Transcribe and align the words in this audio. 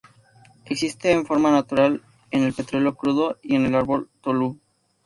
Existe 0.65 1.11
en 1.11 1.27
forma 1.27 1.51
natural 1.51 2.01
en 2.31 2.41
el 2.41 2.53
petróleo 2.53 2.95
crudo 2.95 3.37
y 3.43 3.53
en 3.53 3.67
el 3.67 3.75
árbol 3.75 4.09
tolú. 4.23 4.59